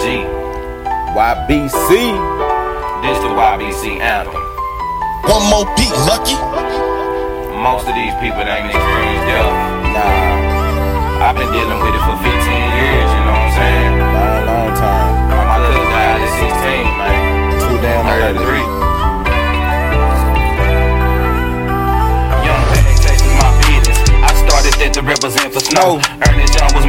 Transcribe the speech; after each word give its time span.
YBC. 0.00 1.92
This 3.04 3.18
the 3.20 3.28
YBC 3.28 4.00
anthem. 4.00 4.40
One 5.28 5.44
more 5.52 5.68
beat, 5.76 5.92
lucky. 6.08 6.40
Most 7.60 7.84
of 7.84 7.92
these 7.92 8.16
people 8.16 8.40
ain't 8.40 8.72
experienced 8.72 9.26
death. 9.28 9.52
Nah, 9.92 11.20
I've 11.20 11.36
been 11.36 11.52
dealing 11.52 11.76
with 11.84 11.92
it 11.92 12.04
for 12.08 12.16
15 12.16 12.32
years, 12.32 13.08
you 13.12 13.22
know 13.28 13.36
what 13.36 13.44
I'm 13.44 13.60
saying? 13.60 13.92
long, 14.00 14.40
long 14.48 14.72
time. 14.80 15.12
My 15.36 15.60
cousin 15.68 15.84
died 15.92 16.24
at 16.24 16.32
16, 16.48 16.96
man. 16.96 17.20
Too 17.60 17.76
damn 17.84 18.08
early. 18.08 18.40
33. 18.40 18.64
Young 22.40 22.62
bag 22.72 22.96
chasing 23.04 23.36
my 23.36 23.52
business. 23.68 24.00
I 24.24 24.32
started 24.48 24.72
that 24.80 24.96
to 24.96 25.02
represent 25.04 25.52
for 25.52 25.60
snow. 25.60 26.00
Ernest 26.24 26.56
Young 26.56 26.72
was 26.72 26.88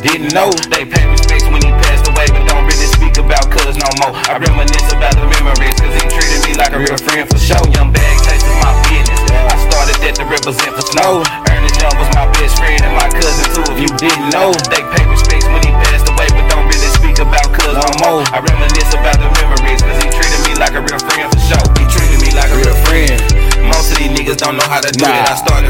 didn't 0.00 0.32
know, 0.32 0.48
they 0.72 0.84
paid 0.88 1.06
respects 1.12 1.44
when 1.52 1.60
he 1.60 1.70
passed 1.84 2.08
away, 2.08 2.26
but 2.32 2.42
don't 2.48 2.64
really 2.64 2.88
speak 2.88 3.16
about 3.20 3.50
cuz 3.52 3.76
no 3.76 3.88
more. 4.00 4.12
I 4.28 4.40
reminisce 4.40 4.88
about 4.92 5.12
the 5.16 5.26
memories, 5.28 5.76
cause 5.76 5.92
he 5.94 6.04
treated 6.08 6.40
me 6.48 6.52
like 6.56 6.72
a 6.72 6.80
real 6.80 6.96
friend 6.96 7.28
for 7.28 7.36
sure. 7.38 7.60
Young 7.76 7.92
bag 7.92 8.16
chasing 8.24 8.56
my 8.64 8.72
business. 8.88 9.20
I 9.52 9.56
started 9.68 9.96
that 10.04 10.14
to 10.20 10.24
represent 10.24 10.72
for 10.76 10.84
snow. 10.88 11.20
Ernest 11.52 11.76
Young 11.80 11.94
was 12.00 12.08
my 12.16 12.24
best 12.40 12.56
friend 12.56 12.80
and 12.80 12.94
my 12.96 13.08
cousin 13.12 13.46
too. 13.52 13.64
If 13.72 13.78
you 13.84 13.90
didn't 14.00 14.32
know, 14.32 14.56
they 14.72 14.80
paid 14.96 15.06
respects 15.10 15.46
when 15.52 15.60
he 15.68 15.72
passed 15.84 16.08
away, 16.08 16.28
but 16.32 16.44
don't 16.48 16.64
really 16.64 16.90
speak 16.96 17.18
about 17.20 17.46
cuz 17.52 17.76
no 17.76 17.88
more. 18.00 18.24
I 18.32 18.40
reminisce 18.40 18.92
about 18.96 19.20
the 19.20 19.28
memories, 19.36 19.80
cause 19.84 19.98
he 20.00 20.08
treated 20.08 20.40
me 20.48 20.52
like 20.56 20.72
a 20.74 20.82
real 20.82 21.00
friend 21.12 21.28
for 21.28 21.40
sure. 21.44 21.64
He 21.76 21.84
treated 21.92 22.20
me 22.24 22.30
like 22.32 22.48
a 22.48 22.56
real 22.56 22.76
friend. 22.88 23.20
Most 23.68 23.92
of 23.92 23.98
these 24.00 24.10
niggas 24.16 24.40
don't 24.40 24.56
know 24.56 24.66
how 24.66 24.80
to 24.80 24.90
do 24.90 25.04
Nah. 25.04 25.12
that. 25.12 25.30
I 25.30 25.36
started 25.36 25.69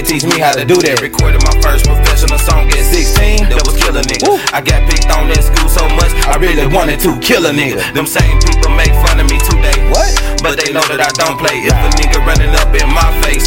heard 0.00 0.08
it, 0.08 0.12
he 0.12 0.20
said, 0.20 0.30
Teach 0.30 0.34
me 0.34 0.40
how 0.40 0.52
to 0.52 0.64
do 0.64 0.76
that. 0.82 1.00
Recorded 1.00 1.42
my 1.44 1.54
first 1.60 1.84
professional 1.84 2.38
song 2.38 2.68
at 2.68 2.84
16. 2.84 3.48
That 3.48 3.62
was 3.64 3.76
killing 3.76 4.04
nigga. 4.04 4.28
Woo. 4.28 4.38
I 4.52 4.60
got 4.60 4.80
picked 4.88 5.10
on 5.10 5.28
in 5.30 5.42
school 5.42 5.68
so 5.68 5.84
much, 5.96 6.12
I 6.28 6.36
really 6.36 6.66
wanted 6.66 7.00
to 7.00 7.18
kill 7.20 7.46
a 7.46 7.52
nigga. 7.52 7.80
Them 7.94 8.06
same 8.06 8.38
people 8.40 8.72
make 8.74 8.92
fun 9.06 9.20
of 9.20 9.26
me 9.30 9.38
today. 9.40 9.76
What? 9.90 10.10
But 10.42 10.56
they 10.56 10.72
know 10.72 10.84
that 10.88 11.00
I 11.00 11.10
don't 11.20 11.36
play. 11.36 11.60
If 11.64 11.76
a 11.76 11.90
nigga 12.00 12.18
running 12.24 12.52
up 12.56 12.72
in 12.72 12.88
my 12.90 13.08
face, 13.24 13.39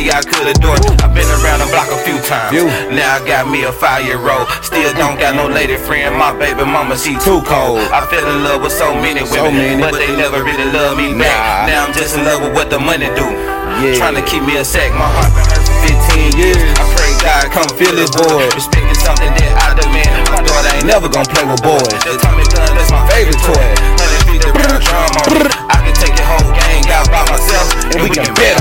nobody 0.00 0.16
I 0.16 0.22
could 0.24 0.48
adore. 0.48 0.76
I've 1.04 1.12
been 1.12 1.28
around 1.28 1.60
the 1.60 1.68
block 1.68 1.88
a 1.92 1.98
few 2.04 2.16
times. 2.24 2.50
Few. 2.52 2.66
Now 2.94 3.20
I 3.20 3.26
got 3.26 3.48
me 3.50 3.64
a 3.64 3.72
five 3.72 4.04
year 4.04 4.20
old. 4.20 4.48
Still 4.64 4.92
don't 4.96 5.18
got 5.20 5.34
no 5.36 5.46
lady 5.48 5.76
friend. 5.76 6.16
My 6.16 6.32
baby 6.32 6.64
mama, 6.64 6.96
she 6.96 7.16
too 7.20 7.42
cold. 7.44 7.80
I 7.92 8.06
fell 8.08 8.24
in 8.24 8.44
love 8.44 8.62
with 8.62 8.72
so 8.72 8.94
many 8.94 9.24
So 9.26 9.44
women, 9.44 9.80
many. 9.80 9.82
but 9.82 9.92
they 9.98 10.08
never 10.16 10.42
really 10.44 10.68
love 10.72 10.96
me 10.96 11.12
back. 11.18 11.68
Nah. 11.68 11.68
Now 11.68 11.86
I'm 11.86 11.92
just 11.92 12.16
in 12.16 12.24
love 12.24 12.40
with 12.42 12.54
what 12.54 12.70
the 12.70 12.78
money 12.80 13.08
do. 13.12 13.26
Yeah. 13.80 13.96
Trying 13.96 14.16
to 14.16 14.24
keep 14.24 14.42
me 14.44 14.56
a 14.56 14.64
sack. 14.64 14.90
My 14.92 15.08
heart 15.08 15.32
been 15.36 15.46
hurt 15.46 15.64
for 15.64 15.76
15 16.32 16.36
years. 16.40 16.60
I 16.80 16.84
pray 16.96 17.10
God 17.22 17.44
come 17.52 17.70
feel 17.76 17.94
this 17.94 18.12
boy. 18.12 18.44
Respect 18.56 18.86
is 18.92 19.00
something 19.00 19.30
that 19.30 19.52
I 19.56 19.76
demand. 19.78 20.28
My 20.32 20.40
daughter 20.42 20.70
ain't 20.76 20.88
never 20.88 21.08
gonna 21.08 21.28
play 21.28 21.44
with 21.44 21.60
boys. 21.62 21.88
The 22.04 22.16
Tommy 22.20 22.44
gun, 22.50 22.68
that's 22.76 22.90
my 22.92 23.00
favorite 23.12 23.40
toy. 23.40 23.56
100 24.00 24.26
feet 24.26 24.40
the 24.44 24.50
drum 24.52 25.12
on 25.16 25.28
it. 25.44 25.52
I 25.70 25.78
can 25.86 25.94
take 25.96 26.12
your 26.18 26.28
whole 26.28 26.50
gang 26.52 26.84
out 26.92 27.08
by 27.08 27.22
myself, 27.30 27.68
and 27.94 28.02
we 28.04 28.10
can 28.10 28.26
bet 28.36 28.58
it. 28.58 28.59